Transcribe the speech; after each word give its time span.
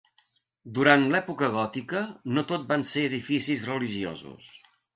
Durant 0.77 1.05
l'època 1.15 1.49
gòtica, 1.57 2.01
no 2.39 2.45
tot 2.55 2.67
van 2.73 2.89
ser 2.95 3.07
edificis 3.13 3.69
religiosos. 3.73 4.53